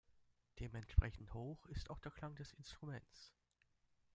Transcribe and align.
Dementsprechend 0.59 1.31
hoch 1.35 1.67
ist 1.67 1.91
auch 1.91 1.99
der 1.99 2.09
Klang 2.11 2.33
des 2.33 2.53
Instruments. 2.53 3.31